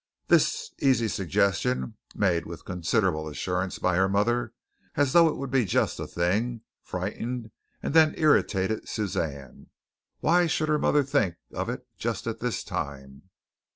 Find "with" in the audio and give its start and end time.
2.47-2.65